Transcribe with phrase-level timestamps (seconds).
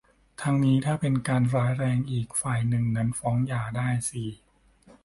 [0.41, 4.29] ทั้งนี้ ถ้าเป็นการร้ายแรงอีกฝ่ายหนึ่งนั้นฟ้องหย่าได้ สี่